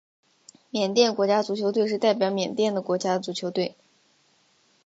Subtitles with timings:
[0.71, 3.75] 缅甸国家足球队是代表缅甸的国家足球队。